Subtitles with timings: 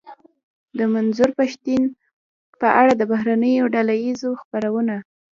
[0.77, 1.83] د منظور پښتين
[2.61, 4.97] په اړه د بهرنيو ډله ايزو خپرونو.